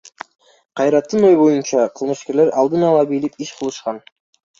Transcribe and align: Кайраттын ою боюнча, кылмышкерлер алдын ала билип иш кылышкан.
Кайраттын 0.79 1.27
ою 1.27 1.37
боюнча, 1.41 1.83
кылмышкерлер 1.99 2.49
алдын 2.63 2.87
ала 2.87 3.05
билип 3.13 3.37
иш 3.47 3.53
кылышкан. 3.59 4.01